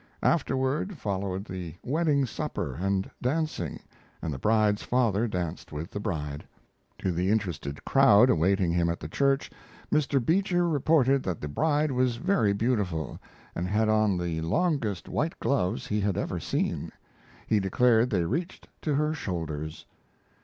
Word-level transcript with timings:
Afterward 0.23 0.97
followed 0.97 1.45
the 1.45 1.75
wedding 1.83 2.25
supper 2.25 2.73
and 2.73 3.07
dancing, 3.21 3.81
and 4.19 4.33
the 4.33 4.39
bride's 4.39 4.81
father 4.81 5.27
danced 5.27 5.71
with 5.71 5.91
the 5.91 5.99
bride. 5.99 6.43
To 6.97 7.11
the 7.11 7.29
interested 7.29 7.85
crowd 7.85 8.31
awaiting 8.31 8.71
him 8.71 8.89
at 8.89 8.99
the 8.99 9.07
church 9.07 9.51
Mr. 9.91 10.19
Beecher 10.19 10.67
reported 10.67 11.21
that 11.21 11.39
the 11.39 11.47
bride 11.47 11.91
was 11.91 12.15
very 12.15 12.51
beautiful, 12.51 13.19
and 13.53 13.67
had 13.67 13.89
on 13.89 14.17
the 14.17 14.41
longest 14.41 15.07
white 15.07 15.39
gloves 15.39 15.85
he 15.85 16.01
had 16.01 16.17
ever 16.17 16.39
seen; 16.39 16.91
he 17.45 17.59
declared 17.59 18.09
they 18.09 18.23
reached 18.25 18.67
to 18.81 18.95
her 18.95 19.13
shoulders. 19.13 19.85